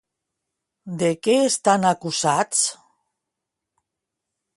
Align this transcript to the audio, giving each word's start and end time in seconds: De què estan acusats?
De 1.01 1.09
què 1.27 1.35
estan 1.49 1.85
acusats? 1.89 2.63